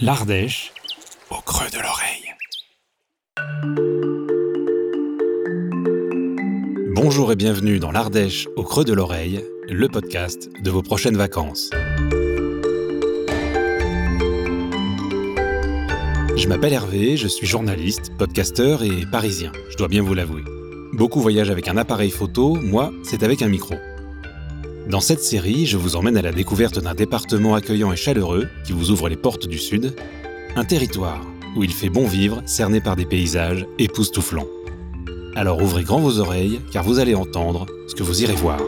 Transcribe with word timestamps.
L'Ardèche 0.00 0.72
au 1.28 1.40
creux 1.40 1.66
de 1.70 1.78
l'oreille. 1.78 2.32
Bonjour 6.94 7.32
et 7.32 7.36
bienvenue 7.36 7.80
dans 7.80 7.90
l'Ardèche 7.90 8.46
au 8.54 8.62
creux 8.62 8.84
de 8.84 8.92
l'oreille, 8.92 9.44
le 9.68 9.88
podcast 9.88 10.50
de 10.62 10.70
vos 10.70 10.82
prochaines 10.82 11.16
vacances. 11.16 11.70
Je 16.36 16.46
m'appelle 16.46 16.74
Hervé, 16.74 17.16
je 17.16 17.26
suis 17.26 17.48
journaliste, 17.48 18.12
podcasteur 18.16 18.84
et 18.84 19.04
parisien, 19.10 19.50
je 19.68 19.76
dois 19.76 19.88
bien 19.88 20.02
vous 20.02 20.14
l'avouer. 20.14 20.44
Beaucoup 20.92 21.20
voyagent 21.20 21.50
avec 21.50 21.66
un 21.66 21.76
appareil 21.76 22.12
photo, 22.12 22.54
moi, 22.54 22.92
c'est 23.02 23.24
avec 23.24 23.42
un 23.42 23.48
micro. 23.48 23.74
Dans 24.88 25.00
cette 25.00 25.22
série, 25.22 25.66
je 25.66 25.76
vous 25.76 25.96
emmène 25.96 26.16
à 26.16 26.22
la 26.22 26.32
découverte 26.32 26.78
d'un 26.78 26.94
département 26.94 27.54
accueillant 27.54 27.92
et 27.92 27.96
chaleureux 27.96 28.48
qui 28.64 28.72
vous 28.72 28.90
ouvre 28.90 29.10
les 29.10 29.16
portes 29.16 29.46
du 29.46 29.58
Sud, 29.58 29.94
un 30.56 30.64
territoire 30.64 31.20
où 31.56 31.62
il 31.62 31.74
fait 31.74 31.90
bon 31.90 32.06
vivre, 32.06 32.40
cerné 32.46 32.80
par 32.80 32.96
des 32.96 33.04
paysages 33.04 33.66
époustouflants. 33.78 34.48
Alors 35.36 35.60
ouvrez 35.60 35.84
grand 35.84 36.00
vos 36.00 36.20
oreilles, 36.20 36.60
car 36.72 36.84
vous 36.84 37.00
allez 37.00 37.14
entendre 37.14 37.66
ce 37.86 37.94
que 37.94 38.02
vous 38.02 38.22
irez 38.22 38.34
voir. 38.34 38.60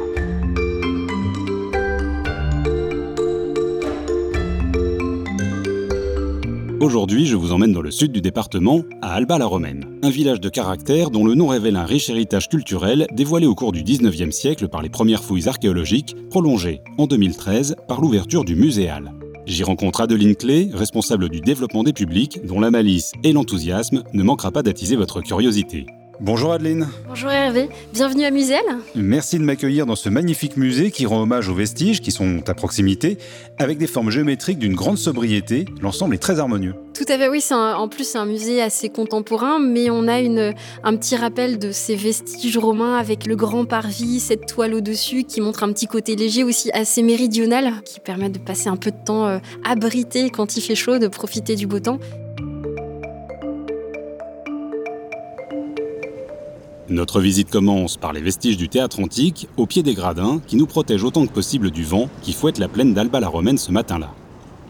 Aujourd'hui, 6.80 7.27
je 7.27 7.37
vous 7.37 7.52
emmène 7.52 7.75
dans 7.75 7.83
le 7.83 7.91
sud 7.91 8.11
du 8.11 8.23
département, 8.23 8.84
à 9.02 9.12
Alba-la-Romaine, 9.12 9.98
un 10.02 10.09
village 10.09 10.41
de 10.41 10.48
caractère 10.48 11.11
dont 11.11 11.27
le 11.27 11.34
nom 11.34 11.48
révèle 11.48 11.77
un 11.77 11.84
riche 11.84 12.09
héritage 12.09 12.48
culturel 12.48 13.07
dévoilé 13.12 13.47
au 13.47 13.55
cours 13.55 13.73
du 13.73 13.83
19e 13.83 14.30
siècle 14.30 14.66
par 14.66 14.80
les 14.80 14.88
premières 14.88 15.23
fouilles 15.23 15.47
archéologiques, 15.47 16.16
prolongées 16.30 16.80
en 16.97 17.07
2013 17.07 17.77
par 17.87 18.01
l'ouverture 18.01 18.47
du 18.47 18.57
muséal. 18.57 19.12
J'y 19.45 19.62
rencontre 19.62 20.01
Adeline 20.01 20.35
Clé, 20.35 20.71
responsable 20.73 21.29
du 21.29 21.43
développement 21.43 21.85
des 21.85 21.93
publics, 21.93 22.41
dont 22.47 22.61
la 22.61 22.71
malice 22.71 23.12
et 23.24 23.35
l'enthousiasme 23.35 24.02
ne 24.15 24.23
manquera 24.23 24.51
pas 24.51 24.62
d'attiser 24.62 24.97
votre 24.97 25.21
curiosité. 25.21 25.85
Bonjour 26.23 26.52
Adeline. 26.52 26.87
Bonjour 27.09 27.30
Hervé, 27.30 27.71
bienvenue 27.95 28.24
à 28.24 28.30
Musel. 28.30 28.60
Merci 28.95 29.38
de 29.38 29.43
m'accueillir 29.43 29.87
dans 29.87 29.96
ce 29.96 30.10
magnifique 30.10 30.59
musée 30.59 30.90
qui 30.90 31.07
rend 31.07 31.23
hommage 31.23 31.49
aux 31.49 31.54
vestiges 31.54 32.02
qui 32.02 32.13
sont 32.13 32.43
à 32.46 32.52
proximité, 32.52 33.16
avec 33.57 33.79
des 33.79 33.87
formes 33.87 34.10
géométriques 34.10 34.59
d'une 34.59 34.74
grande 34.74 34.98
sobriété. 34.98 35.65
L'ensemble 35.80 36.15
est 36.15 36.18
très 36.18 36.38
harmonieux. 36.38 36.74
Tout 36.93 37.07
à 37.09 37.16
fait, 37.16 37.29
oui. 37.30 37.43
en 37.51 37.88
plus, 37.88 38.04
c'est 38.04 38.18
un 38.18 38.26
musée 38.26 38.60
assez 38.60 38.91
contemporain, 38.91 39.59
mais 39.59 39.88
on 39.88 40.09
a 40.09 40.21
une, 40.21 40.52
un 40.85 40.96
petit 40.96 41.16
rappel 41.16 41.59
de 41.59 41.73
ces 41.73 41.96
vestiges 41.96 42.59
romains 42.59 42.98
avec 42.98 43.24
le 43.24 43.35
grand 43.35 43.65
parvis, 43.65 44.21
cette 44.21 44.45
toile 44.45 44.74
au-dessus 44.74 45.24
qui 45.24 45.41
montre 45.41 45.63
un 45.63 45.73
petit 45.73 45.87
côté 45.87 46.16
léger 46.16 46.45
aussi 46.45 46.71
assez 46.73 47.02
méridional, 47.02 47.73
qui 47.87 47.98
permet 47.98 48.29
de 48.29 48.38
passer 48.38 48.68
un 48.68 48.76
peu 48.76 48.91
de 48.91 49.04
temps 49.07 49.26
euh, 49.26 49.38
abrité 49.65 50.29
quand 50.29 50.59
il 50.59 50.60
fait 50.60 50.74
chaud, 50.74 50.98
de 50.98 51.09
profiter 51.09 51.57
du 51.57 51.66
beau 51.66 51.80
temps. 51.80 51.98
Notre 56.91 57.21
visite 57.21 57.52
commence 57.52 57.96
par 57.96 58.13
les 58.13 58.21
vestiges 58.21 58.57
du 58.57 58.69
théâtre 58.69 58.99
antique, 58.99 59.46
au 59.57 59.65
pied 59.65 59.85
des 59.85 59.95
gradins, 59.95 60.41
qui 60.49 60.57
nous 60.57 60.66
protègent 60.66 61.05
autant 61.05 61.24
que 61.24 61.32
possible 61.32 61.71
du 61.71 61.85
vent 61.85 62.09
qui 62.21 62.32
fouette 62.32 62.59
la 62.59 62.66
plaine 62.66 62.95
d'Alba 62.95 63.21
la 63.21 63.29
Romaine 63.29 63.59
ce 63.59 63.71
matin-là. 63.71 64.10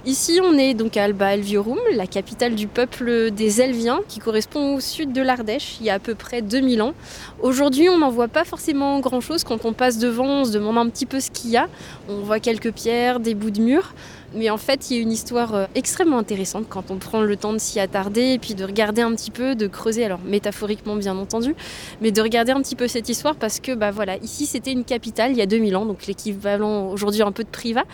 Ici, 0.05 0.39
on 0.43 0.59
est 0.59 0.75
donc 0.75 0.99
à 0.99 1.05
Alba 1.05 1.35
Elviorum, 1.35 1.79
la 1.95 2.07
capitale 2.07 2.55
du 2.55 2.67
peuple 2.67 3.31
des 3.31 3.63
Elviens, 3.63 4.01
qui 4.07 4.19
correspond 4.19 4.75
au 4.75 4.81
sud 4.81 5.13
de 5.13 5.23
l'Ardèche, 5.23 5.77
il 5.81 5.87
y 5.87 5.91
a 5.91 5.95
à 5.95 5.99
peu 5.99 6.15
près 6.15 6.43
2000 6.43 6.83
ans. 6.83 6.93
Aujourd'hui, 7.41 7.89
on 7.89 7.99
n'en 7.99 8.11
voit 8.11 8.29
pas 8.29 8.45
forcément 8.45 9.01
grand-chose. 9.01 9.43
Quand 9.43 9.65
on 9.65 9.73
passe 9.73 9.99
devant, 9.99 10.41
on 10.41 10.45
se 10.45 10.53
demande 10.53 10.77
un 10.77 10.89
petit 10.91 11.07
peu 11.07 11.21
ce 11.21 11.31
qu'il 11.31 11.51
y 11.51 11.57
a. 11.57 11.69
On 12.09 12.21
voit 12.21 12.41
quelques 12.41 12.73
pierres, 12.73 13.21
des 13.21 13.35
bouts 13.35 13.51
de 13.51 13.61
murs. 13.63 13.95
Mais 14.35 14.49
en 14.51 14.57
fait, 14.57 14.91
il 14.91 14.97
y 14.97 15.01
a 15.01 15.03
une 15.03 15.11
histoire 15.11 15.55
euh, 15.55 15.67
extrêmement 15.75 16.19
intéressante 16.19 16.67
quand 16.69 16.91
on 16.91 16.97
prend 16.97 17.21
le 17.23 17.37
temps 17.37 17.53
de 17.53 17.59
s'y 17.59 17.81
attarder 17.81 18.33
et 18.35 18.39
puis 18.39 18.55
de 18.55 18.65
regarder 18.65 19.03
un 19.03 19.13
petit 19.15 19.31
peu, 19.31 19.55
de 19.55 19.67
creuser, 19.67 20.05
alors 20.05 20.21
métaphoriquement 20.25 20.97
bien 20.97 21.17
entendu, 21.17 21.55
mais 22.01 22.13
de 22.13 22.23
regarder 22.23 22.53
un 22.53 22.63
petit 22.63 22.77
peu 22.77 22.87
cette 22.87 23.09
histoire 23.09 23.35
parce 23.35 23.59
que 23.59 23.75
bah 23.75 23.91
voilà, 23.91 24.17
ici 24.19 24.47
c'était 24.47 24.73
une 24.73 24.85
capitale 24.85 25.33
il 25.33 25.39
y 25.39 25.43
a 25.43 25.47
2000 25.47 25.77
ans, 25.77 25.85
donc 25.85 26.07
l'équivalent 26.07 26.89
aujourd'hui 26.89 27.23
un 27.23 27.33
peu 27.33 27.43
de 27.43 27.49
privat. 27.49 27.85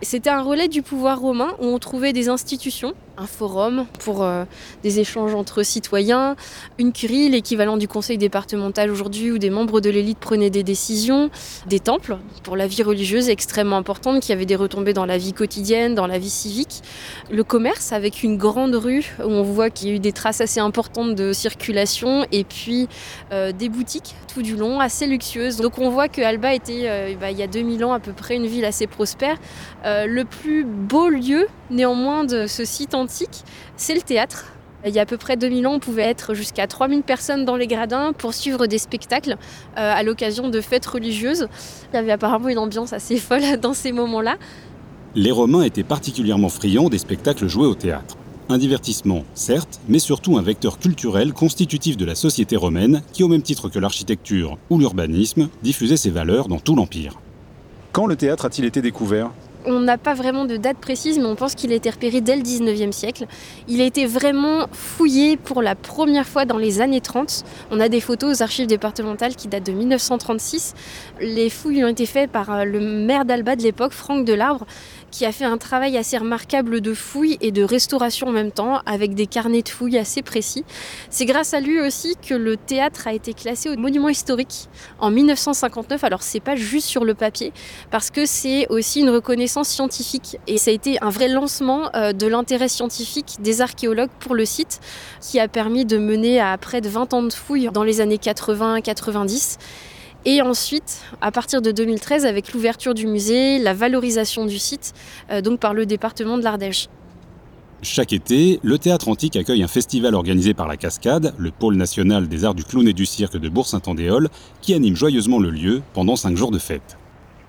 C'était 0.00 0.30
un 0.30 0.42
relais 0.42 0.68
du 0.68 0.82
pouvoir 0.82 1.20
romain 1.20 1.54
où 1.60 1.66
on 1.66 1.78
trouvait 1.78 2.12
des 2.12 2.28
institutions 2.28 2.94
un 3.22 3.26
forum 3.26 3.86
pour 4.00 4.22
euh, 4.22 4.44
des 4.82 4.98
échanges 4.98 5.34
entre 5.34 5.62
citoyens, 5.62 6.34
une 6.78 6.92
curie, 6.92 7.28
l'équivalent 7.28 7.76
du 7.76 7.86
conseil 7.86 8.18
départemental 8.18 8.90
aujourd'hui 8.90 9.30
où 9.30 9.38
des 9.38 9.50
membres 9.50 9.80
de 9.80 9.90
l'élite 9.90 10.18
prenaient 10.18 10.50
des 10.50 10.64
décisions, 10.64 11.30
des 11.66 11.78
temples 11.78 12.18
pour 12.42 12.56
la 12.56 12.66
vie 12.66 12.82
religieuse 12.82 13.28
extrêmement 13.28 13.76
importante 13.76 14.20
qui 14.20 14.32
avait 14.32 14.46
des 14.46 14.56
retombées 14.56 14.92
dans 14.92 15.06
la 15.06 15.18
vie 15.18 15.32
quotidienne, 15.32 15.94
dans 15.94 16.08
la 16.08 16.18
vie 16.18 16.30
civique, 16.30 16.82
le 17.30 17.44
commerce 17.44 17.92
avec 17.92 18.24
une 18.24 18.36
grande 18.36 18.74
rue 18.74 19.14
où 19.20 19.30
on 19.30 19.42
voit 19.42 19.70
qu'il 19.70 19.88
y 19.88 19.92
a 19.92 19.94
eu 19.94 20.00
des 20.00 20.12
traces 20.12 20.40
assez 20.40 20.60
importantes 20.60 21.14
de 21.14 21.32
circulation 21.32 22.26
et 22.32 22.42
puis 22.42 22.88
euh, 23.32 23.52
des 23.52 23.68
boutiques 23.68 24.16
tout 24.34 24.42
du 24.42 24.56
long 24.56 24.80
assez 24.80 25.06
luxueuses. 25.06 25.58
Donc 25.58 25.78
on 25.78 25.90
voit 25.90 26.08
que 26.08 26.22
Alba 26.22 26.54
était 26.54 26.84
euh, 26.86 27.14
bah, 27.20 27.30
il 27.30 27.38
y 27.38 27.42
a 27.42 27.46
2000 27.46 27.84
ans 27.84 27.92
à 27.92 28.00
peu 28.00 28.12
près 28.12 28.34
une 28.34 28.46
ville 28.46 28.64
assez 28.64 28.88
prospère. 28.88 29.36
le 29.84 30.24
plus 30.24 30.64
beau 30.64 31.08
lieu 31.08 31.46
néanmoins 31.70 32.24
de 32.24 32.46
ce 32.46 32.64
site 32.64 32.94
antique, 33.12 33.44
c'est 33.76 33.94
le 33.94 34.00
théâtre. 34.00 34.46
Il 34.84 34.92
y 34.92 34.98
a 34.98 35.02
à 35.02 35.06
peu 35.06 35.16
près 35.16 35.36
2000 35.36 35.66
ans, 35.66 35.74
on 35.74 35.78
pouvait 35.78 36.02
être 36.02 36.34
jusqu'à 36.34 36.66
3000 36.66 37.02
personnes 37.02 37.44
dans 37.44 37.56
les 37.56 37.68
gradins 37.68 38.12
pour 38.12 38.34
suivre 38.34 38.66
des 38.66 38.78
spectacles 38.78 39.32
euh, 39.32 39.92
à 39.94 40.02
l'occasion 40.02 40.48
de 40.48 40.60
fêtes 40.60 40.86
religieuses. 40.86 41.46
Il 41.92 41.96
y 41.96 41.98
avait 41.98 42.10
apparemment 42.10 42.48
une 42.48 42.58
ambiance 42.58 42.92
assez 42.92 43.16
folle 43.18 43.60
dans 43.60 43.74
ces 43.74 43.92
moments-là. 43.92 44.36
Les 45.14 45.30
Romains 45.30 45.62
étaient 45.62 45.84
particulièrement 45.84 46.48
friands 46.48 46.88
des 46.88 46.98
spectacles 46.98 47.46
joués 47.46 47.66
au 47.66 47.74
théâtre. 47.74 48.16
Un 48.48 48.58
divertissement, 48.58 49.24
certes, 49.34 49.80
mais 49.88 49.98
surtout 49.98 50.36
un 50.36 50.42
vecteur 50.42 50.78
culturel 50.78 51.32
constitutif 51.32 51.96
de 51.96 52.04
la 52.04 52.14
société 52.14 52.56
romaine 52.56 53.02
qui, 53.12 53.22
au 53.22 53.28
même 53.28 53.42
titre 53.42 53.68
que 53.68 53.78
l'architecture 53.78 54.58
ou 54.68 54.78
l'urbanisme, 54.78 55.48
diffusait 55.62 55.96
ses 55.96 56.10
valeurs 56.10 56.48
dans 56.48 56.58
tout 56.58 56.74
l'Empire. 56.74 57.20
Quand 57.92 58.06
le 58.06 58.16
théâtre 58.16 58.46
a-t-il 58.46 58.64
été 58.64 58.82
découvert? 58.82 59.30
On 59.66 59.80
n'a 59.80 59.98
pas 59.98 60.14
vraiment 60.14 60.44
de 60.44 60.56
date 60.56 60.78
précise, 60.78 61.18
mais 61.18 61.26
on 61.26 61.36
pense 61.36 61.54
qu'il 61.54 61.72
a 61.72 61.74
été 61.74 61.90
repéré 61.90 62.20
dès 62.20 62.36
le 62.36 62.42
19e 62.42 62.92
siècle. 62.92 63.26
Il 63.68 63.80
a 63.80 63.84
été 63.84 64.06
vraiment 64.06 64.66
fouillé 64.72 65.36
pour 65.36 65.62
la 65.62 65.74
première 65.74 66.26
fois 66.26 66.44
dans 66.44 66.58
les 66.58 66.80
années 66.80 67.00
30. 67.00 67.44
On 67.70 67.80
a 67.80 67.88
des 67.88 68.00
photos 68.00 68.38
aux 68.38 68.42
archives 68.42 68.66
départementales 68.66 69.36
qui 69.36 69.48
datent 69.48 69.66
de 69.66 69.72
1936. 69.72 70.74
Les 71.20 71.50
fouilles 71.50 71.84
ont 71.84 71.88
été 71.88 72.06
faites 72.06 72.30
par 72.30 72.50
euh, 72.50 72.64
le 72.64 72.80
maire 72.80 73.24
d'Alba 73.24 73.56
de 73.56 73.62
l'époque, 73.62 73.92
Franck 73.92 74.24
Delarbre, 74.24 74.66
qui 75.12 75.26
a 75.26 75.30
fait 75.30 75.44
un 75.44 75.58
travail 75.58 75.96
assez 75.96 76.18
remarquable 76.18 76.80
de 76.80 76.94
fouilles 76.94 77.38
et 77.40 77.52
de 77.52 77.62
restauration 77.62 78.28
en 78.28 78.32
même 78.32 78.50
temps, 78.50 78.80
avec 78.86 79.14
des 79.14 79.26
carnets 79.26 79.62
de 79.62 79.68
fouilles 79.68 79.98
assez 79.98 80.22
précis. 80.22 80.64
C'est 81.10 81.26
grâce 81.26 81.54
à 81.54 81.60
lui 81.60 81.80
aussi 81.80 82.16
que 82.16 82.34
le 82.34 82.56
théâtre 82.56 83.06
a 83.06 83.12
été 83.12 83.34
classé 83.34 83.68
au 83.68 83.76
monument 83.76 84.08
historique 84.08 84.68
en 84.98 85.10
1959. 85.10 86.02
Alors 86.02 86.22
c'est 86.22 86.40
pas 86.40 86.56
juste 86.56 86.88
sur 86.88 87.04
le 87.04 87.14
papier, 87.14 87.52
parce 87.90 88.10
que 88.10 88.26
c'est 88.26 88.66
aussi 88.70 89.00
une 89.00 89.10
reconnaissance 89.10 89.68
scientifique. 89.68 90.38
Et 90.46 90.58
ça 90.58 90.70
a 90.70 90.74
été 90.74 91.00
un 91.02 91.10
vrai 91.10 91.28
lancement 91.28 91.94
euh, 91.94 92.12
de 92.12 92.26
l'intérêt 92.26 92.68
scientifique 92.68 93.36
des 93.40 93.60
archéologues 93.60 94.10
pour 94.18 94.34
le 94.34 94.46
site, 94.46 94.80
qui 95.20 95.38
a 95.38 95.46
permis 95.46 95.84
de 95.84 95.98
mener 95.98 96.40
à 96.40 96.56
près 96.56 96.80
de 96.80 96.88
20 96.88 97.12
ans 97.12 97.22
de 97.22 97.32
fouilles 97.32 97.68
dans 97.72 97.84
les 97.84 98.00
années 98.00 98.16
80-90 98.16 99.58
et 100.24 100.42
ensuite, 100.42 101.02
à 101.20 101.30
partir 101.32 101.62
de 101.62 101.70
2013, 101.70 102.26
avec 102.26 102.52
l'ouverture 102.52 102.94
du 102.94 103.06
musée, 103.06 103.58
la 103.58 103.74
valorisation 103.74 104.46
du 104.46 104.58
site, 104.58 104.92
euh, 105.30 105.40
donc 105.40 105.60
par 105.60 105.74
le 105.74 105.86
département 105.86 106.38
de 106.38 106.42
l'Ardèche. 106.42 106.88
Chaque 107.84 108.12
été, 108.12 108.60
le 108.62 108.78
théâtre 108.78 109.08
antique 109.08 109.34
accueille 109.34 109.64
un 109.64 109.68
festival 109.68 110.14
organisé 110.14 110.54
par 110.54 110.68
la 110.68 110.76
Cascade, 110.76 111.34
le 111.36 111.50
pôle 111.50 111.74
national 111.74 112.28
des 112.28 112.44
arts 112.44 112.54
du 112.54 112.62
clown 112.62 112.86
et 112.86 112.92
du 112.92 113.06
cirque 113.06 113.36
de 113.36 113.48
Bourg-Saint-Andéol, 113.48 114.28
qui 114.60 114.72
anime 114.72 114.94
joyeusement 114.94 115.40
le 115.40 115.50
lieu 115.50 115.82
pendant 115.92 116.14
cinq 116.14 116.36
jours 116.36 116.52
de 116.52 116.60
fête. 116.60 116.96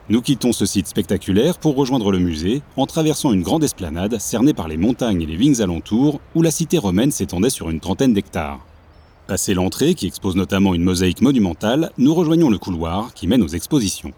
Nous 0.09 0.22
quittons 0.22 0.51
ce 0.51 0.66
site 0.66 0.88
spectaculaire 0.88 1.59
pour 1.59 1.75
rejoindre 1.75 2.12
le 2.12 2.17
musée 2.17 2.63
en 2.78 2.88
traversant 2.88 3.31
une 3.31 3.44
grande 3.44 3.63
esplanade 3.63 4.19
cernée 4.19 4.53
par 4.53 4.67
les 4.67 4.75
montagnes 4.75 5.22
et 5.22 5.25
les 5.28 5.38
vignes 5.38 5.62
alentours 5.62 6.19
où 6.33 6.42
la 6.42 6.51
cité 6.51 6.80
romaine 6.80 7.12
s'étendait 7.12 7.51
sur 7.51 7.69
une 7.69 7.80
trentaine 7.80 8.13
d'hectares. 8.13 8.65
Passé 9.28 9.54
l'entrée, 9.54 9.94
qui 9.94 10.08
expose 10.08 10.36
notamment 10.36 10.74
une 10.74 10.84
mosaïque 10.84 11.22
monumentale, 11.22 11.92
nous 11.98 12.14
rejoignons 12.14 12.50
le 12.50 12.58
couloir 12.58 13.14
qui 13.14 13.25
mène 13.28 13.42
aux 13.42 13.48
expositions. 13.48 14.12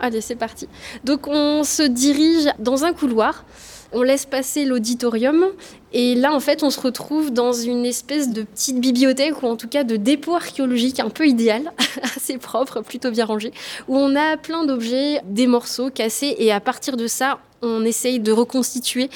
Allez, 0.00 0.20
c'est 0.20 0.36
parti. 0.36 0.68
Donc 1.04 1.26
on 1.26 1.64
se 1.64 1.82
dirige 1.82 2.48
dans 2.58 2.84
un 2.84 2.92
couloir, 2.94 3.44
on 3.92 4.02
laisse 4.02 4.24
passer 4.24 4.64
l'auditorium, 4.64 5.44
et 5.92 6.14
là 6.14 6.32
en 6.32 6.40
fait 6.40 6.62
on 6.62 6.70
se 6.70 6.80
retrouve 6.80 7.32
dans 7.32 7.52
une 7.52 7.84
espèce 7.84 8.30
de 8.32 8.42
petite 8.42 8.80
bibliothèque, 8.80 9.42
ou 9.42 9.46
en 9.46 9.56
tout 9.56 9.68
cas 9.68 9.84
de 9.84 9.96
dépôt 9.96 10.34
archéologique 10.34 11.00
un 11.00 11.10
peu 11.10 11.26
idéal, 11.26 11.72
assez 12.16 12.38
propre, 12.38 12.80
plutôt 12.80 13.10
bien 13.10 13.26
rangé, 13.26 13.52
où 13.86 13.96
on 13.98 14.16
a 14.16 14.36
plein 14.36 14.64
d'objets, 14.64 15.20
des 15.26 15.46
morceaux 15.46 15.90
cassés, 15.90 16.36
et 16.38 16.52
à 16.52 16.60
partir 16.60 16.96
de 16.96 17.06
ça, 17.06 17.40
on 17.60 17.84
essaye 17.84 18.20
de 18.20 18.32
reconstituer 18.32 19.10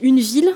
une 0.00 0.20
ville 0.20 0.52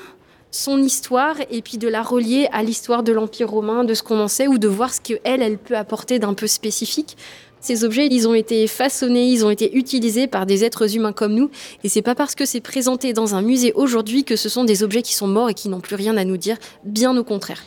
son 0.51 0.83
histoire 0.83 1.37
et 1.51 1.63
puis 1.63 1.79
de 1.79 1.89
la 1.89 2.03
relier 2.03 2.49
à 2.53 2.63
l'histoire 2.63 3.03
de 3.03 3.13
l'Empire 3.13 3.51
romain, 3.51 3.85
de 3.85 3.95
ce 3.95 4.03
qu'on 4.03 4.21
en 4.21 4.29
sait, 4.29 4.49
ou 4.49 4.59
de 4.59 4.69
voir 4.69 4.93
ce 4.93 5.01
qu'elle, 5.01 5.43
elle 5.43 5.59
peut 5.59 5.77
apporter 5.77 6.19
d'un 6.19 6.35
peu 6.35 6.47
spécifique. 6.47 7.17
Ces 7.61 7.85
objets, 7.85 8.09
ils 8.11 8.27
ont 8.27 8.35
été 8.35 8.67
façonnés, 8.67 9.29
ils 9.29 9.45
ont 9.45 9.51
été 9.51 9.77
utilisés 9.77 10.27
par 10.27 10.47
des 10.47 10.65
êtres 10.65 10.97
humains 10.97 11.13
comme 11.13 11.35
nous. 11.35 11.51
Et 11.85 11.91
c'est 11.91 12.01
pas 12.01 12.15
parce 12.15 12.35
que 12.35 12.47
c'est 12.47 12.61
présenté 12.61 13.13
dans 13.13 13.35
un 13.35 13.43
musée 13.43 13.73
aujourd'hui 13.75 14.25
que 14.25 14.35
ce 14.35 14.49
sont 14.49 14.65
des 14.65 14.83
objets 14.83 15.03
qui 15.03 15.15
sont 15.15 15.27
morts 15.27 15.51
et 15.51 15.55
qui 15.55 15.69
n'ont 15.69 15.81
plus 15.81 15.97
rien 15.97 16.17
à 16.17 16.25
nous 16.25 16.39
dire. 16.39 16.57
Bien 16.85 17.15
au 17.17 17.25
contraire. 17.25 17.63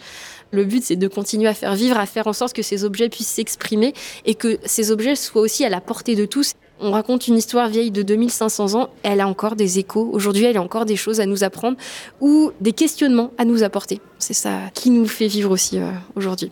Le 0.50 0.66
but, 0.66 0.84
c'est 0.84 0.96
de 0.96 1.08
continuer 1.08 1.48
à 1.48 1.54
faire 1.54 1.76
vivre, 1.76 1.98
à 1.98 2.06
faire 2.06 2.28
en 2.28 2.34
sorte 2.34 2.54
que 2.54 2.62
ces 2.62 2.84
objets 2.84 3.10
puissent 3.10 3.28
s'exprimer 3.28 3.94
et 4.26 4.36
que 4.36 4.60
ces 4.66 4.92
objets 4.92 5.16
soient 5.16 5.42
aussi 5.42 5.64
à 5.64 5.70
la 5.70 5.82
portée 5.82 6.16
de 6.16 6.26
tous. 6.26 6.54
On 6.80 6.92
raconte 6.92 7.28
une 7.28 7.38
histoire 7.38 7.70
vieille 7.70 7.92
de 7.92 8.02
2500 8.02 8.74
ans, 8.74 8.90
elle 9.04 9.22
a 9.22 9.28
encore 9.28 9.56
des 9.56 9.80
échos. 9.80 10.10
Aujourd'hui, 10.12 10.46
elle 10.46 10.58
a 10.58 10.62
encore 10.62 10.86
des 10.86 10.96
choses 10.96 11.20
à 11.20 11.26
nous 11.26 11.44
apprendre 11.44 11.78
ou 12.20 12.52
des 12.62 12.74
questionnements 12.74 13.32
à 13.38 13.46
nous 13.46 13.64
apporter. 13.64 14.02
C'est 14.20 14.34
ça 14.34 14.60
qui 14.74 14.90
nous 14.90 15.06
fait 15.06 15.28
vivre 15.28 15.52
aussi 15.52 15.80
euh, 15.80 15.92
aujourd'hui. 16.16 16.52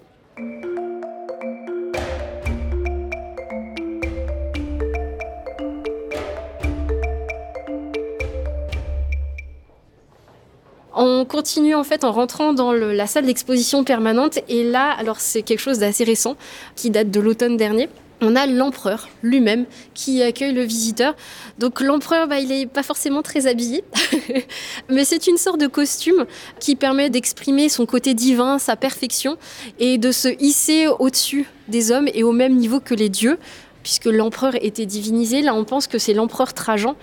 On 10.94 11.26
continue 11.26 11.74
en 11.74 11.84
fait 11.84 12.04
en 12.04 12.12
rentrant 12.12 12.54
dans 12.54 12.74
la 12.74 13.08
salle 13.08 13.26
d'exposition 13.26 13.84
permanente 13.84 14.40
et 14.50 14.64
là, 14.64 14.92
alors 14.92 15.20
c'est 15.20 15.42
quelque 15.42 15.60
chose 15.60 15.80
d'assez 15.80 16.04
récent 16.04 16.36
qui 16.76 16.90
date 16.90 17.10
de 17.10 17.20
l'automne 17.20 17.58
dernier. 17.58 17.90
On 18.22 18.36
a 18.36 18.46
l'empereur 18.46 19.10
lui-même 19.24 19.66
qui 19.96 20.22
accueille 20.22 20.54
le 20.54 20.62
visiteur. 20.62 21.16
Donc 21.58 21.82
l'empereur, 21.82 22.28
bah, 22.28 22.40
il 22.40 22.50
n'est 22.50 22.68
pas 22.68 22.84
forcément 22.84 23.24
très 23.24 23.48
habillé, 23.48 23.84
mais 24.90 25.06
c'est 25.06 25.26
une 25.26 25.38
sorte 25.38 25.60
de 25.60 25.68
costume 25.68 26.26
qui 26.60 26.76
permet 26.76 27.10
d'exprimer 27.10 27.68
son 27.68 27.88
côté 27.88 28.14
divin, 28.14 28.60
sa 28.60 28.76
perfection, 28.76 29.38
et 29.80 29.98
de 29.98 30.12
se 30.12 30.28
hisser 30.40 30.88
au-dessus 30.88 31.48
des 31.68 31.92
hommes 31.92 32.08
et 32.14 32.24
au 32.24 32.32
même 32.32 32.56
niveau 32.56 32.80
que 32.80 32.94
les 32.94 33.10
dieux 33.10 33.40
puisque 33.84 34.06
l'empereur 34.06 34.54
était 34.62 34.86
divinisé. 34.86 35.42
Là, 35.42 35.54
on 35.54 35.64
pense 35.64 35.88
que 35.88 35.98
c'est 35.98 36.14
l'empereur 36.14 36.54
Trajan. 36.54 36.96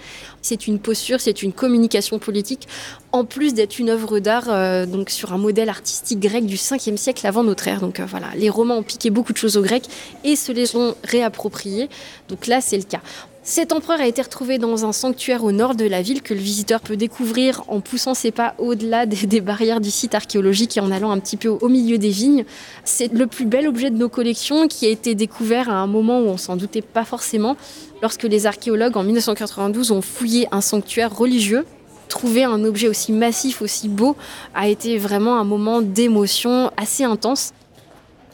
C'est 0.42 0.66
une 0.66 0.78
posture, 0.78 1.20
c'est 1.20 1.42
une 1.42 1.52
communication 1.52 2.18
politique, 2.18 2.68
en 3.12 3.24
plus 3.24 3.54
d'être 3.54 3.78
une 3.78 3.90
œuvre 3.90 4.18
d'art 4.20 4.46
euh, 4.48 4.86
donc 4.86 5.10
sur 5.10 5.32
un 5.32 5.38
modèle 5.38 5.68
artistique 5.68 6.20
grec 6.20 6.46
du 6.46 6.56
5e 6.56 6.96
siècle 6.96 7.26
avant 7.26 7.42
notre 7.42 7.66
ère. 7.68 7.80
Donc 7.80 8.00
euh, 8.00 8.06
voilà, 8.06 8.28
les 8.36 8.48
Romains 8.48 8.76
ont 8.76 8.82
piqué 8.82 9.10
beaucoup 9.10 9.32
de 9.32 9.38
choses 9.38 9.56
aux 9.56 9.62
Grecs 9.62 9.88
et 10.24 10.36
se 10.36 10.52
les 10.52 10.76
ont 10.76 10.94
réappropriées. 11.04 11.88
Donc 12.28 12.46
là, 12.46 12.60
c'est 12.60 12.76
le 12.76 12.84
cas. 12.84 13.00
Cet 13.50 13.72
empereur 13.72 13.98
a 13.98 14.06
été 14.06 14.20
retrouvé 14.20 14.58
dans 14.58 14.84
un 14.84 14.92
sanctuaire 14.92 15.42
au 15.42 15.52
nord 15.52 15.74
de 15.74 15.86
la 15.86 16.02
ville 16.02 16.20
que 16.20 16.34
le 16.34 16.40
visiteur 16.40 16.82
peut 16.82 16.98
découvrir 16.98 17.62
en 17.68 17.80
poussant 17.80 18.12
ses 18.12 18.30
pas 18.30 18.54
au-delà 18.58 19.06
des, 19.06 19.40
barrières 19.40 19.80
du 19.80 19.90
site 19.90 20.14
archéologique 20.14 20.76
et 20.76 20.80
en 20.80 20.90
allant 20.90 21.10
un 21.12 21.18
petit 21.18 21.38
peu 21.38 21.48
au 21.48 21.68
milieu 21.68 21.96
des 21.96 22.10
vignes. 22.10 22.44
C'est 22.84 23.10
le 23.10 23.26
plus 23.26 23.46
bel 23.46 23.66
objet 23.66 23.88
de 23.88 23.96
nos 23.96 24.10
collections 24.10 24.68
qui 24.68 24.84
a 24.84 24.90
été 24.90 25.14
découvert 25.14 25.70
à 25.70 25.76
un 25.76 25.86
moment 25.86 26.20
où 26.20 26.26
on 26.26 26.36
s'en 26.36 26.56
doutait 26.56 26.82
pas 26.82 27.06
forcément, 27.06 27.56
lorsque 28.02 28.24
les 28.24 28.44
archéologues 28.44 28.98
en 28.98 29.02
1992 29.02 29.92
ont 29.92 30.02
fouillé 30.02 30.46
un 30.52 30.60
sanctuaire 30.60 31.16
religieux 31.16 31.64
trouver 32.08 32.44
un 32.44 32.64
objet 32.64 32.88
aussi 32.88 33.12
massif, 33.12 33.62
aussi 33.62 33.88
beau, 33.88 34.16
a 34.54 34.68
été 34.68 34.98
vraiment 34.98 35.38
un 35.38 35.44
moment 35.44 35.82
d'émotion 35.82 36.70
assez 36.76 37.04
intense. 37.04 37.52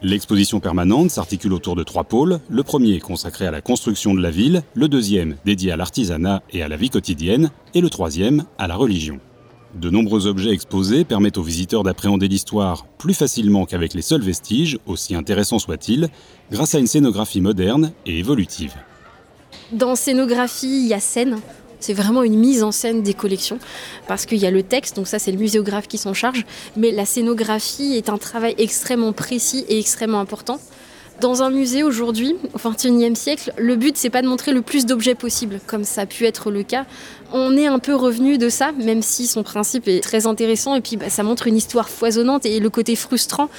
L'exposition 0.04 0.60
permanente 0.60 1.10
s'articule 1.10 1.54
autour 1.54 1.76
de 1.76 1.82
trois 1.82 2.04
pôles, 2.04 2.38
le 2.50 2.62
premier 2.62 3.00
consacré 3.00 3.46
à 3.46 3.50
la 3.50 3.62
construction 3.62 4.12
de 4.12 4.20
la 4.20 4.30
ville, 4.30 4.62
le 4.74 4.86
deuxième 4.86 5.36
dédié 5.46 5.72
à 5.72 5.78
l'artisanat 5.78 6.42
et 6.52 6.62
à 6.62 6.68
la 6.68 6.76
vie 6.76 6.90
quotidienne, 6.90 7.50
et 7.72 7.80
le 7.80 7.88
troisième 7.88 8.44
à 8.58 8.68
la 8.68 8.76
religion. 8.76 9.18
De 9.74 9.88
nombreux 9.88 10.26
objets 10.26 10.50
exposés 10.50 11.06
permettent 11.06 11.38
aux 11.38 11.42
visiteurs 11.42 11.84
d'appréhender 11.84 12.28
l'histoire 12.28 12.84
plus 12.98 13.14
facilement 13.14 13.64
qu'avec 13.64 13.94
les 13.94 14.02
seuls 14.02 14.20
vestiges, 14.20 14.78
aussi 14.84 15.14
intéressants 15.14 15.58
soient-ils, 15.58 16.10
grâce 16.52 16.74
à 16.74 16.80
une 16.80 16.86
scénographie 16.86 17.40
moderne 17.40 17.92
et 18.04 18.18
évolutive. 18.18 18.74
Dans 19.72 19.96
scénographie, 19.96 20.82
il 20.82 20.86
y 20.86 20.92
a 20.92 21.00
scène, 21.00 21.38
c'est 21.84 21.92
vraiment 21.92 22.22
une 22.22 22.38
mise 22.38 22.62
en 22.62 22.72
scène 22.72 23.02
des 23.02 23.12
collections 23.12 23.58
parce 24.08 24.24
qu'il 24.24 24.38
y 24.38 24.46
a 24.46 24.50
le 24.50 24.62
texte, 24.62 24.96
donc 24.96 25.06
ça 25.06 25.18
c'est 25.18 25.32
le 25.32 25.38
muséographe 25.38 25.86
qui 25.86 25.98
s'en 25.98 26.14
charge, 26.14 26.46
mais 26.76 26.90
la 26.90 27.04
scénographie 27.04 27.94
est 27.96 28.08
un 28.08 28.16
travail 28.16 28.54
extrêmement 28.56 29.12
précis 29.12 29.66
et 29.68 29.78
extrêmement 29.78 30.20
important. 30.20 30.58
Dans 31.20 31.42
un 31.42 31.50
musée 31.50 31.82
aujourd'hui, 31.82 32.36
au 32.54 32.68
XXIe 32.70 33.14
siècle, 33.14 33.52
le 33.58 33.76
but 33.76 33.98
c'est 33.98 34.08
pas 34.08 34.22
de 34.22 34.26
montrer 34.26 34.52
le 34.52 34.62
plus 34.62 34.86
d'objets 34.86 35.14
possible, 35.14 35.60
comme 35.66 35.84
ça 35.84 36.02
a 36.02 36.06
pu 36.06 36.24
être 36.24 36.50
le 36.50 36.62
cas. 36.62 36.86
On 37.32 37.54
est 37.56 37.66
un 37.66 37.78
peu 37.78 37.94
revenu 37.94 38.38
de 38.38 38.48
ça, 38.48 38.72
même 38.72 39.02
si 39.02 39.26
son 39.26 39.42
principe 39.42 39.86
est 39.86 40.02
très 40.02 40.26
intéressant 40.26 40.74
et 40.74 40.80
puis 40.80 40.96
bah, 40.96 41.10
ça 41.10 41.22
montre 41.22 41.46
une 41.46 41.56
histoire 41.56 41.90
foisonnante 41.90 42.46
et 42.46 42.60
le 42.60 42.70
côté 42.70 42.96
frustrant 42.96 43.50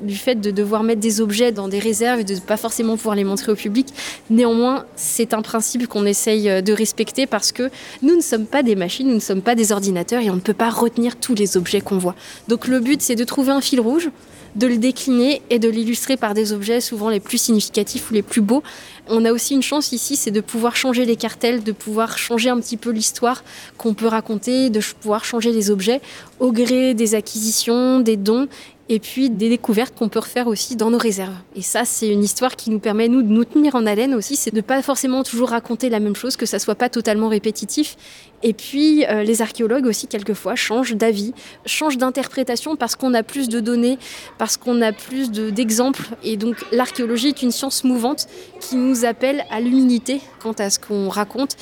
du 0.00 0.16
fait 0.16 0.36
de 0.36 0.50
devoir 0.50 0.82
mettre 0.82 1.00
des 1.00 1.20
objets 1.20 1.52
dans 1.52 1.68
des 1.68 1.78
réserves 1.78 2.20
et 2.20 2.24
de 2.24 2.34
ne 2.34 2.40
pas 2.40 2.56
forcément 2.56 2.96
pouvoir 2.96 3.16
les 3.16 3.24
montrer 3.24 3.52
au 3.52 3.54
public. 3.54 3.88
Néanmoins, 4.30 4.84
c'est 4.96 5.34
un 5.34 5.42
principe 5.42 5.86
qu'on 5.86 6.04
essaye 6.04 6.48
euh, 6.48 6.60
de 6.60 6.72
respecter 6.72 7.26
parce 7.26 7.52
que 7.52 7.70
nous 8.02 8.16
ne 8.16 8.20
sommes 8.20 8.46
pas 8.46 8.62
des 8.62 8.76
machines, 8.76 9.08
nous 9.08 9.14
ne 9.14 9.20
sommes 9.20 9.42
pas 9.42 9.54
des 9.54 9.72
ordinateurs 9.72 10.22
et 10.22 10.30
on 10.30 10.36
ne 10.36 10.40
peut 10.40 10.54
pas 10.54 10.70
retenir 10.70 11.16
tous 11.16 11.34
les 11.34 11.56
objets 11.56 11.80
qu'on 11.80 11.98
voit. 11.98 12.14
Donc 12.48 12.68
le 12.68 12.80
but, 12.80 13.02
c'est 13.02 13.16
de 13.16 13.24
trouver 13.24 13.52
un 13.52 13.60
fil 13.60 13.80
rouge, 13.80 14.10
de 14.56 14.66
le 14.66 14.76
décliner 14.76 15.42
et 15.50 15.58
de 15.58 15.68
l'illustrer 15.68 16.16
par 16.16 16.34
des 16.34 16.52
objets 16.52 16.80
souvent 16.80 17.10
les 17.10 17.20
plus 17.20 17.38
significatifs 17.38 18.10
ou 18.10 18.14
les 18.14 18.22
plus 18.22 18.40
beaux. 18.40 18.62
On 19.08 19.24
a 19.24 19.32
aussi 19.32 19.54
une 19.54 19.62
chance 19.62 19.92
ici, 19.92 20.16
c'est 20.16 20.30
de 20.30 20.40
pouvoir 20.40 20.76
changer 20.76 21.04
les 21.04 21.16
cartels, 21.16 21.62
de 21.62 21.72
pouvoir 21.72 22.18
changer 22.18 22.50
un 22.50 22.58
petit 22.58 22.76
peu 22.76 22.90
l'histoire 22.90 23.42
qu'on 23.76 23.94
peut 23.94 24.06
raconter, 24.06 24.68
de 24.70 24.80
pouvoir 25.00 25.24
changer 25.24 25.52
les 25.52 25.70
objets 25.70 26.00
au 26.40 26.52
gré 26.52 26.94
des 26.94 27.14
acquisitions, 27.14 28.00
des 28.00 28.16
dons 28.16 28.48
et 28.88 28.98
puis 29.00 29.28
des 29.28 29.48
découvertes 29.48 29.94
qu'on 29.94 30.08
peut 30.08 30.18
refaire 30.18 30.46
aussi 30.46 30.76
dans 30.76 30.90
nos 30.90 30.98
réserves. 30.98 31.34
Et 31.54 31.62
ça, 31.62 31.84
c'est 31.84 32.08
une 32.08 32.24
histoire 32.24 32.56
qui 32.56 32.70
nous 32.70 32.78
permet, 32.78 33.08
nous, 33.08 33.22
de 33.22 33.28
nous 33.28 33.44
tenir 33.44 33.74
en 33.74 33.84
haleine 33.84 34.14
aussi, 34.14 34.36
c'est 34.36 34.54
de 34.54 34.60
pas 34.60 34.80
forcément 34.82 35.22
toujours 35.22 35.50
raconter 35.50 35.90
la 35.90 36.00
même 36.00 36.16
chose, 36.16 36.36
que 36.36 36.46
ça 36.46 36.58
soit 36.58 36.74
pas 36.74 36.88
totalement 36.88 37.28
répétitif. 37.28 37.96
Et 38.42 38.54
puis, 38.54 39.04
euh, 39.06 39.24
les 39.24 39.42
archéologues 39.42 39.86
aussi, 39.86 40.06
quelquefois, 40.06 40.54
changent 40.54 40.94
d'avis, 40.94 41.34
changent 41.66 41.98
d'interprétation 41.98 42.76
parce 42.76 42.96
qu'on 42.96 43.12
a 43.14 43.22
plus 43.22 43.48
de 43.48 43.60
données, 43.60 43.98
parce 44.38 44.56
qu'on 44.56 44.80
a 44.80 44.92
plus 44.92 45.30
d'exemples. 45.30 46.04
et 46.22 46.36
donc, 46.36 46.56
l'archéologie 46.72 47.28
est 47.28 47.42
une 47.42 47.50
science 47.50 47.84
mouvante 47.84 48.26
qui 48.60 48.76
nous 48.76 49.04
appelle 49.04 49.44
à 49.50 49.60
l'humilité 49.60 50.20
quant 50.40 50.52
à 50.52 50.70
ce 50.70 50.78
qu'on 50.78 51.08
raconte. 51.08 51.56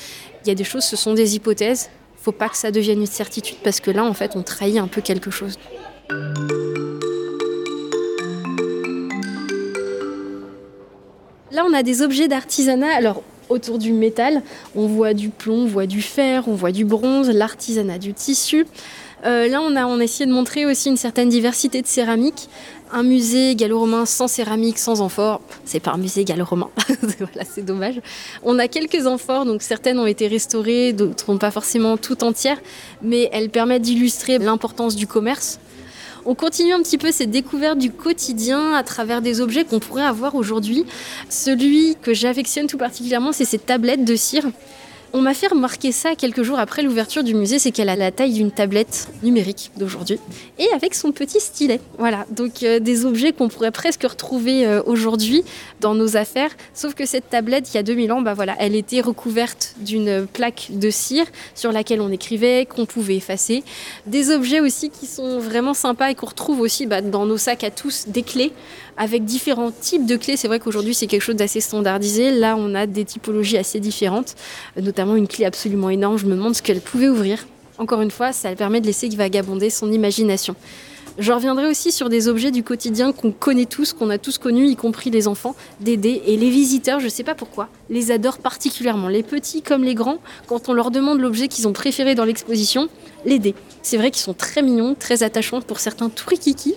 Il 0.45 0.47
y 0.47 0.51
a 0.51 0.55
des 0.55 0.63
choses, 0.63 0.83
ce 0.83 0.95
sont 0.95 1.13
des 1.13 1.35
hypothèses. 1.35 1.89
Faut 2.15 2.31
pas 2.31 2.49
que 2.49 2.57
ça 2.57 2.71
devienne 2.71 2.99
une 2.99 3.05
certitude 3.05 3.57
parce 3.63 3.79
que 3.79 3.91
là, 3.91 4.03
en 4.03 4.13
fait, 4.13 4.35
on 4.35 4.43
trahit 4.43 4.77
un 4.77 4.87
peu 4.87 5.01
quelque 5.01 5.31
chose. 5.31 5.57
Là, 11.57 11.65
on 11.67 11.73
a 11.73 11.81
des 11.81 12.03
objets 12.03 12.27
d'artisanat. 12.27 12.95
Alors, 12.95 13.23
autour 13.49 13.79
du 13.79 13.91
métal, 13.91 14.43
on 14.75 14.85
voit 14.85 15.15
du 15.15 15.29
plomb, 15.29 15.63
on 15.63 15.65
voit 15.65 15.87
du 15.87 16.03
fer, 16.03 16.47
on 16.47 16.53
voit 16.53 16.71
du 16.71 16.85
bronze, 16.85 17.31
l'artisanat 17.31 17.97
du 17.97 18.13
tissu. 18.13 18.67
Euh, 19.25 19.47
là, 19.47 19.59
on 19.63 19.75
a, 19.75 20.03
essayé 20.03 20.27
de 20.27 20.31
montrer 20.31 20.67
aussi 20.67 20.89
une 20.89 20.97
certaine 20.97 21.29
diversité 21.29 21.81
de 21.81 21.87
céramique. 21.87 22.47
Un 22.91 23.01
musée 23.01 23.55
gallo-romain 23.55 24.05
sans 24.05 24.27
céramique, 24.27 24.77
sans 24.77 25.01
amphore, 25.01 25.41
c'est 25.65 25.79
pas 25.79 25.89
un 25.93 25.97
musée 25.97 26.25
gallo-romain. 26.25 26.69
voilà, 27.17 27.43
c'est 27.51 27.65
dommage. 27.65 28.01
On 28.43 28.59
a 28.59 28.67
quelques 28.67 29.07
amphores, 29.07 29.45
donc 29.45 29.63
certaines 29.63 29.97
ont 29.97 30.05
été 30.05 30.27
restaurées, 30.27 30.93
d'autres 30.93 31.35
pas 31.37 31.49
forcément 31.49 31.97
toutes 31.97 32.21
entières, 32.21 32.61
mais 33.01 33.29
elles 33.33 33.49
permettent 33.49 33.81
d'illustrer 33.81 34.37
l'importance 34.37 34.95
du 34.95 35.07
commerce 35.07 35.59
on 36.27 36.35
continue 36.35 36.73
un 36.73 36.81
petit 36.83 36.97
peu 36.97 37.11
cette 37.13 37.31
découverte 37.31 37.79
du 37.79 37.89
quotidien 37.89 38.73
à 38.73 38.83
travers 38.83 39.21
des 39.21 39.39
objets 39.39 39.63
qu'on 39.63 39.79
pourrait 39.79 40.03
avoir 40.03 40.35
aujourd'hui. 40.35 40.85
Celui 41.29 41.95
que 42.01 42.13
j'affectionne 42.13 42.67
tout 42.67 42.77
particulièrement, 42.77 43.31
c'est 43.31 43.45
ces 43.45 43.57
tablettes 43.57 44.03
de 44.03 44.15
cire 44.17 44.43
on 45.13 45.21
m'a 45.21 45.33
fait 45.33 45.47
remarquer 45.47 45.91
ça 45.91 46.15
quelques 46.15 46.43
jours 46.43 46.59
après 46.59 46.81
l'ouverture 46.81 47.23
du 47.23 47.33
musée, 47.33 47.59
c'est 47.59 47.71
qu'elle 47.71 47.89
a 47.89 47.95
la 47.95 48.11
taille 48.11 48.33
d'une 48.33 48.51
tablette 48.51 49.07
numérique 49.23 49.71
d'aujourd'hui 49.77 50.19
et 50.59 50.67
avec 50.73 50.95
son 50.95 51.11
petit 51.11 51.39
stylet. 51.39 51.79
Voilà, 51.97 52.25
donc 52.31 52.63
euh, 52.63 52.79
des 52.79 53.05
objets 53.05 53.33
qu'on 53.33 53.47
pourrait 53.47 53.71
presque 53.71 54.03
retrouver 54.03 54.65
euh, 54.65 54.81
aujourd'hui 54.85 55.43
dans 55.79 55.95
nos 55.95 56.17
affaires, 56.17 56.51
sauf 56.73 56.93
que 56.93 57.05
cette 57.05 57.29
tablette, 57.29 57.73
il 57.73 57.75
y 57.75 57.79
a 57.79 57.83
2000 57.83 58.11
ans, 58.11 58.21
bah 58.21 58.33
voilà, 58.33 58.55
elle 58.59 58.75
était 58.75 59.01
recouverte 59.01 59.75
d'une 59.79 60.27
plaque 60.31 60.67
de 60.71 60.89
cire 60.89 61.25
sur 61.55 61.71
laquelle 61.71 62.01
on 62.01 62.11
écrivait, 62.11 62.65
qu'on 62.65 62.85
pouvait 62.85 63.15
effacer. 63.15 63.63
Des 64.05 64.31
objets 64.31 64.59
aussi 64.59 64.89
qui 64.89 65.05
sont 65.05 65.39
vraiment 65.39 65.73
sympas 65.73 66.09
et 66.09 66.15
qu'on 66.15 66.27
retrouve 66.27 66.59
aussi 66.61 66.85
bah, 66.85 67.01
dans 67.01 67.25
nos 67.25 67.37
sacs 67.37 67.63
à 67.63 67.71
tous, 67.71 68.05
des 68.07 68.23
clés 68.23 68.51
avec 68.97 69.25
différents 69.25 69.71
types 69.71 70.05
de 70.05 70.15
clés. 70.15 70.37
C'est 70.37 70.47
vrai 70.47 70.59
qu'aujourd'hui, 70.59 70.93
c'est 70.93 71.07
quelque 71.07 71.21
chose 71.21 71.35
d'assez 71.35 71.61
standardisé. 71.61 72.31
Là, 72.31 72.55
on 72.57 72.73
a 72.75 72.87
des 72.87 73.05
typologies 73.05 73.57
assez 73.57 73.79
différentes, 73.79 74.35
notamment 74.81 75.15
une 75.15 75.27
clé 75.27 75.45
absolument 75.45 75.89
énorme. 75.89 76.17
Je 76.17 76.25
me 76.25 76.35
demande 76.35 76.55
ce 76.55 76.61
qu'elle 76.61 76.81
pouvait 76.81 77.07
ouvrir. 77.07 77.45
Encore 77.77 78.01
une 78.01 78.11
fois, 78.11 78.33
ça 78.33 78.55
permet 78.55 78.81
de 78.81 78.87
laisser 78.87 79.07
vagabonder 79.09 79.69
son 79.69 79.91
imagination. 79.91 80.55
Je 81.17 81.31
reviendrai 81.31 81.65
aussi 81.65 81.91
sur 81.91 82.09
des 82.09 82.27
objets 82.27 82.51
du 82.51 82.61
quotidien 82.61 83.11
qu'on 83.11 83.31
connaît 83.31 83.65
tous, 83.65 83.91
qu'on 83.91 84.11
a 84.11 84.19
tous 84.19 84.37
connus, 84.37 84.69
y 84.69 84.75
compris 84.75 85.09
les 85.09 85.27
enfants, 85.27 85.55
des 85.79 85.97
dés. 85.97 86.21
Et 86.27 86.37
les 86.37 86.51
visiteurs, 86.51 86.99
je 86.99 87.05
ne 87.05 87.09
sais 87.09 87.23
pas 87.23 87.33
pourquoi, 87.33 87.69
les 87.89 88.11
adorent 88.11 88.37
particulièrement. 88.37 89.07
Les 89.07 89.23
petits 89.23 89.63
comme 89.63 89.83
les 89.83 89.95
grands, 89.95 90.19
quand 90.45 90.69
on 90.69 90.73
leur 90.73 90.91
demande 90.91 91.19
l'objet 91.19 91.47
qu'ils 91.47 91.67
ont 91.67 91.73
préféré 91.73 92.13
dans 92.13 92.23
l'exposition, 92.23 92.87
les 93.25 93.39
dés. 93.39 93.55
C'est 93.81 93.97
vrai 93.97 94.11
qu'ils 94.11 94.21
sont 94.21 94.35
très 94.35 94.61
mignons, 94.61 94.93
très 94.93 95.23
attachants 95.23 95.61
pour 95.61 95.79
certains 95.79 96.09
tout 96.09 96.27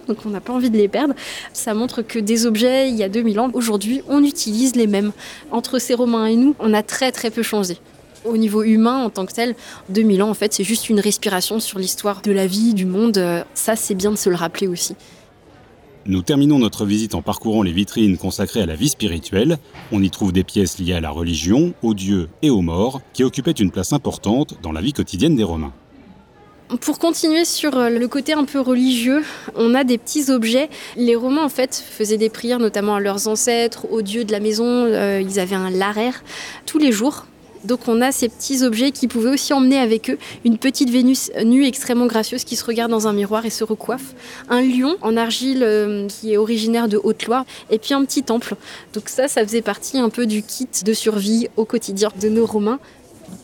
donc 0.06 0.18
on 0.24 0.30
n'a 0.30 0.40
pas 0.40 0.52
envie 0.52 0.70
de 0.70 0.76
les 0.76 0.88
perdre. 0.88 1.14
Ça 1.52 1.74
montre 1.74 2.02
que 2.02 2.18
des 2.18 2.46
objets, 2.46 2.88
il 2.88 2.96
y 2.96 3.02
a 3.02 3.08
2000 3.08 3.40
ans, 3.40 3.50
aujourd'hui, 3.52 4.02
on 4.08 4.24
utilise 4.24 4.74
les 4.74 4.86
mêmes. 4.86 5.12
Entre 5.50 5.78
ces 5.78 5.94
Romains 5.94 6.26
et 6.26 6.36
nous, 6.36 6.54
on 6.60 6.72
a 6.72 6.82
très 6.82 7.12
très 7.12 7.30
peu 7.30 7.42
changé. 7.42 7.78
Au 8.24 8.36
niveau 8.36 8.62
humain, 8.62 9.04
en 9.04 9.10
tant 9.10 9.26
que 9.26 9.32
tel, 9.32 9.54
2000 9.88 10.22
ans, 10.22 10.30
en 10.30 10.34
fait, 10.34 10.52
c'est 10.52 10.64
juste 10.64 10.88
une 10.90 11.00
respiration 11.00 11.60
sur 11.60 11.78
l'histoire 11.78 12.22
de 12.22 12.32
la 12.32 12.46
vie, 12.46 12.74
du 12.74 12.84
monde. 12.84 13.44
Ça, 13.54 13.76
c'est 13.76 13.94
bien 13.94 14.10
de 14.10 14.16
se 14.16 14.28
le 14.28 14.36
rappeler 14.36 14.66
aussi. 14.66 14.94
Nous 16.06 16.22
terminons 16.22 16.58
notre 16.58 16.86
visite 16.86 17.14
en 17.14 17.20
parcourant 17.20 17.62
les 17.62 17.72
vitrines 17.72 18.16
consacrées 18.16 18.62
à 18.62 18.66
la 18.66 18.74
vie 18.74 18.88
spirituelle. 18.88 19.58
On 19.92 20.02
y 20.02 20.10
trouve 20.10 20.32
des 20.32 20.44
pièces 20.44 20.78
liées 20.78 20.94
à 20.94 21.00
la 21.00 21.10
religion, 21.10 21.74
aux 21.82 21.92
dieux 21.92 22.28
et 22.40 22.48
aux 22.48 22.62
morts, 22.62 23.02
qui 23.12 23.22
occupaient 23.22 23.50
une 23.50 23.70
place 23.70 23.92
importante 23.92 24.54
dans 24.62 24.72
la 24.72 24.80
vie 24.80 24.94
quotidienne 24.94 25.36
des 25.36 25.44
Romains. 25.44 25.72
Pour 26.80 26.98
continuer 26.98 27.44
sur 27.44 27.76
euh, 27.76 27.90
le 27.90 28.08
côté 28.08 28.32
un 28.32 28.44
peu 28.44 28.60
religieux, 28.60 29.24
on 29.56 29.74
a 29.74 29.84
des 29.84 29.98
petits 29.98 30.30
objets. 30.30 30.70
Les 30.96 31.16
Romains, 31.16 31.44
en 31.44 31.48
fait, 31.48 31.74
faisaient 31.74 32.16
des 32.16 32.30
prières 32.30 32.60
notamment 32.60 32.94
à 32.94 33.00
leurs 33.00 33.28
ancêtres, 33.28 33.86
aux 33.90 34.02
dieux 34.02 34.24
de 34.24 34.32
la 34.32 34.40
maison. 34.40 34.64
Euh, 34.64 35.20
ils 35.20 35.38
avaient 35.38 35.56
un 35.56 35.70
laraire 35.70 36.22
tous 36.66 36.78
les 36.78 36.92
jours. 36.92 37.26
Donc 37.64 37.88
on 37.88 38.00
a 38.00 38.12
ces 38.12 38.28
petits 38.28 38.62
objets 38.62 38.90
qui 38.90 39.08
pouvaient 39.08 39.30
aussi 39.30 39.52
emmener 39.52 39.78
avec 39.78 40.10
eux 40.10 40.18
une 40.44 40.58
petite 40.58 40.90
Vénus 40.90 41.30
nue 41.44 41.66
extrêmement 41.66 42.06
gracieuse 42.06 42.44
qui 42.44 42.56
se 42.56 42.64
regarde 42.64 42.90
dans 42.90 43.06
un 43.06 43.12
miroir 43.12 43.44
et 43.44 43.50
se 43.50 43.64
recoiffe, 43.64 44.14
un 44.48 44.62
lion 44.62 44.96
en 45.02 45.16
argile 45.16 45.62
euh, 45.62 46.06
qui 46.08 46.32
est 46.32 46.36
originaire 46.36 46.88
de 46.88 46.98
Haute-Loire 47.02 47.44
et 47.70 47.78
puis 47.78 47.94
un 47.94 48.04
petit 48.04 48.22
temple. 48.22 48.56
Donc 48.94 49.08
ça, 49.08 49.28
ça 49.28 49.44
faisait 49.44 49.62
partie 49.62 49.98
un 49.98 50.08
peu 50.08 50.26
du 50.26 50.42
kit 50.42 50.68
de 50.84 50.92
survie 50.92 51.48
au 51.56 51.64
quotidien 51.64 52.10
de 52.20 52.28
nos 52.28 52.46
Romains. 52.46 52.80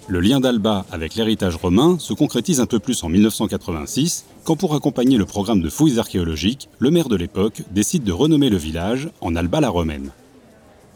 Le 0.09 0.21
lien 0.21 0.41
d'Alba 0.41 0.85
avec 0.91 1.15
l'héritage 1.15 1.57
romain 1.57 1.97
se 1.99 2.13
concrétise 2.13 2.61
un 2.61 2.67
peu 2.67 2.79
plus 2.79 3.03
en 3.05 3.09
1986, 3.09 4.25
quand 4.45 4.57
pour 4.57 4.75
accompagner 4.75 5.17
le 5.17 5.27
programme 5.27 5.61
de 5.61 5.69
fouilles 5.69 5.99
archéologiques, 5.99 6.69
le 6.79 6.91
maire 6.91 7.09
de 7.09 7.17
l'époque 7.17 7.63
décide 7.71 8.05
de 8.05 8.13
renommer 8.13 8.51
le 8.51 8.57
village 8.57 9.09
en 9.21 9.37
Alba 9.37 9.61
la 9.61 9.69
Romaine 9.69 10.11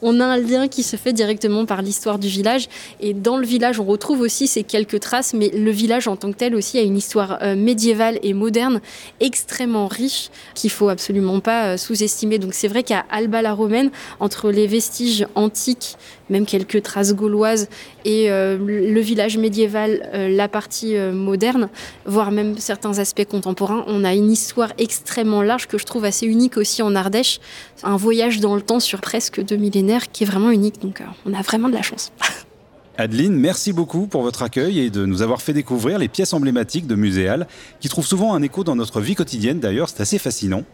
on 0.03 0.21
a 0.21 0.25
un 0.25 0.37
lien 0.39 0.69
qui 0.69 0.83
se 0.83 0.97
fait 0.97 1.13
directement 1.13 1.67
par 1.67 1.83
l'histoire 1.83 2.19
du 2.19 2.29
village. 2.29 2.69
Et 3.01 3.15
dans 3.15 3.37
le 3.37 3.47
village, 3.47 3.81
on 3.81 3.85
retrouve 3.85 4.21
aussi 4.21 4.47
ces 4.47 4.63
quelques 4.63 5.01
traces, 5.01 5.35
mais 5.35 5.51
le 5.51 5.71
village 5.71 6.09
en 6.09 6.17
tant 6.17 6.33
que 6.33 6.37
tel 6.37 6.55
aussi 6.55 6.79
a 6.79 6.83
une 6.83 6.97
histoire 6.97 7.39
euh, 7.43 7.57
médiévale 7.57 8.19
et 8.23 8.33
moderne 8.33 8.81
extrêmement 9.21 9.89
riche 9.89 10.31
qu'il 10.55 10.71
faut 10.71 10.89
absolument 10.89 11.41
pas 11.41 11.73
euh, 11.73 11.77
sous-estimer. 11.77 12.39
Donc 12.39 12.55
c'est 12.55 12.69
vrai 12.69 12.83
qu'à 12.83 13.05
Alba 13.11 13.43
la 13.43 13.53
Romaine, 13.53 13.91
entre 14.21 14.51
les 14.51 14.67
vestiges 14.67 15.27
antiques, 15.35 15.97
même 16.29 16.47
quelques 16.47 16.83
traces 16.83 17.15
gauloises, 17.15 17.69
et 18.05 18.31
euh, 18.31 18.57
le 18.59 19.01
village 19.01 19.37
médiéval, 19.37 20.09
la 20.13 20.49
partie 20.49 20.97
moderne, 20.97 21.69
voire 22.07 22.31
même 22.31 22.57
certains 22.59 22.99
aspects 22.99 23.25
contemporains, 23.25 23.85
on 23.89 24.05
a 24.05 24.15
une 24.15 24.31
histoire 24.31 24.73
extrêmement 24.79 25.43
large 25.43 25.67
que 25.67 25.77
je 25.77 25.85
trouve 25.85 26.05
assez 26.05 26.27
unique 26.27 26.57
aussi 26.57 26.83
en 26.83 26.95
Ardèche. 26.95 27.41
Un 27.83 27.97
voyage 27.97 28.41
dans 28.41 28.55
le 28.55 28.63
temps 28.63 28.81
sur 28.81 29.01
presque 29.01 29.43
deux 29.43 29.57
millénaires 29.57 29.90
qui 29.99 30.25
est 30.25 30.27
vraiment 30.27 30.51
unique. 30.51 30.81
Donc 30.81 31.01
euh, 31.01 31.05
on 31.27 31.35
a 31.35 31.43
vraiment 31.43 31.69
de 31.69 31.75
la 31.75 31.83
chance. 31.83 32.13
Adeline, 32.99 33.35
merci 33.35 33.73
beaucoup 33.73 34.07
pour 34.07 34.23
votre 34.23 34.43
accueil 34.43 34.81
et 34.81 34.91
de 34.91 35.07
nous 35.07 35.23
avoir 35.23 35.41
fait 35.41 35.55
découvrir 35.55 35.99
les 35.99 36.09
pièces 36.09 36.35
emblématiques 36.35 36.87
de 36.87 36.95
Muséal, 36.95 37.47
qui 37.81 37.89
trouvent 37.89 38.07
souvent 38.07 38.35
un 38.35 38.43
écho 38.43 38.63
dans 38.63 38.77
notre 38.77 39.01
vie 39.01 39.15
quotidienne. 39.15 39.59
D'ailleurs, 39.59 39.89
c'est 39.89 40.03
assez 40.03 40.19
fascinant. 40.19 40.65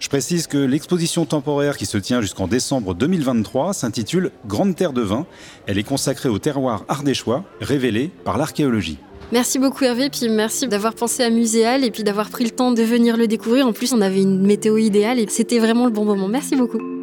Je 0.00 0.08
précise 0.08 0.46
que 0.46 0.58
l'exposition 0.58 1.24
temporaire 1.24 1.76
qui 1.76 1.86
se 1.86 1.98
tient 1.98 2.20
jusqu'en 2.20 2.48
décembre 2.48 2.94
2023 2.94 3.74
s'intitule 3.74 4.30
Grande 4.46 4.74
Terre 4.74 4.92
de 4.92 5.02
Vin. 5.02 5.26
Elle 5.66 5.78
est 5.78 5.82
consacrée 5.82 6.28
au 6.28 6.38
terroir 6.38 6.84
ardéchois, 6.88 7.44
révélé 7.60 8.10
par 8.24 8.38
l'archéologie. 8.38 8.98
Merci 9.32 9.58
beaucoup 9.58 9.84
Hervé, 9.84 10.10
puis 10.10 10.28
merci 10.28 10.68
d'avoir 10.68 10.94
pensé 10.94 11.22
à 11.22 11.30
Muséal 11.30 11.84
et 11.84 11.90
puis 11.90 12.04
d'avoir 12.04 12.28
pris 12.28 12.44
le 12.44 12.50
temps 12.50 12.72
de 12.72 12.82
venir 12.82 13.16
le 13.16 13.26
découvrir. 13.26 13.66
En 13.66 13.72
plus, 13.72 13.92
on 13.92 14.00
avait 14.00 14.22
une 14.22 14.46
météo 14.46 14.76
idéale 14.76 15.18
et 15.18 15.26
c'était 15.28 15.58
vraiment 15.58 15.86
le 15.86 15.92
bon 15.92 16.04
moment. 16.04 16.28
Merci 16.28 16.56
beaucoup. 16.56 16.93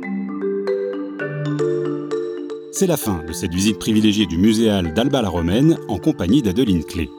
C'est 2.74 2.88
la 2.88 2.96
fin 2.96 3.22
de 3.28 3.34
cette 3.34 3.54
visite 3.54 3.80
privilégiée 3.80 4.26
du 4.26 4.38
muséal 4.38 4.94
d'Alba 4.94 5.22
la 5.22 5.28
Romaine 5.28 5.78
en 5.90 5.98
compagnie 5.98 6.42
d'Adeline 6.42 6.86
Clé. 6.86 7.10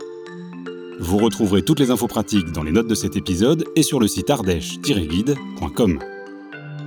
Vous 0.99 1.18
retrouverez 1.18 1.62
toutes 1.62 1.78
les 1.78 1.90
infos 1.90 2.09
pratiques 2.09 2.52
dans 2.52 2.62
les 2.62 2.73
notes 2.73 2.87
de 2.87 2.94
cet 2.94 3.16
épisode 3.16 3.66
et 3.76 3.82
sur 3.82 4.00
le 4.00 4.09
site 4.09 4.30
ardèche-guide.com. 4.30 5.99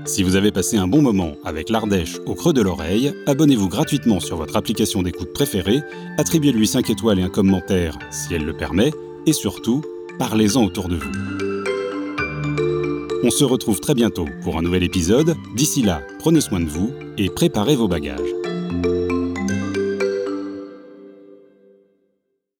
Si 0.05 0.24
vous 0.24 0.36
avez 0.36 0.51
passé 0.51 0.77
un 0.77 0.88
bon 0.88 1.03
moment 1.03 1.36
avec 1.43 1.69
l'Ardèche 1.69 2.17
au 2.25 2.34
creux 2.34 2.53
de 2.53 2.62
l'oreille, 2.62 3.13
abonnez-vous 3.27 3.69
gratuitement 3.69 4.19
sur 4.19 4.38
votre 4.38 4.55
application 4.55 5.03
d'écoute 5.03 5.31
préférée, 5.31 5.81
attribuez-lui 6.17 6.65
5 6.65 6.89
étoiles 6.89 7.19
et 7.19 7.24
un 7.24 7.29
commentaire 7.29 8.00
si 8.10 8.34
elle 8.34 8.45
le 8.45 8.53
permet, 8.53 8.91
et 9.27 9.34
surtout, 9.34 9.84
parlez-en 10.17 10.63
autour 10.63 10.89
de 10.89 10.95
vous. 10.95 11.12
On 13.24 13.29
se 13.29 13.43
retrouve 13.43 13.79
très 13.79 13.93
bientôt 13.93 14.27
pour 14.43 14.57
un 14.57 14.62
nouvel 14.62 14.84
épisode. 14.84 15.36
D'ici 15.55 15.81
là, 15.81 16.01
prenez 16.19 16.41
soin 16.41 16.60
de 16.60 16.69
vous 16.69 16.91
et 17.17 17.29
préparez 17.29 17.75
vos 17.75 17.88
bagages. 17.88 18.44
Thank 18.84 19.10
you. 19.12 19.14